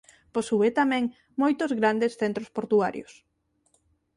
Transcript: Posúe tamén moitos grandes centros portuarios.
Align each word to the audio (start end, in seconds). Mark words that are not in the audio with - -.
Posúe 0.35 0.69
tamén 0.79 1.03
moitos 1.41 1.71
grandes 1.79 2.11
centros 2.21 2.49
portuarios. 2.55 3.11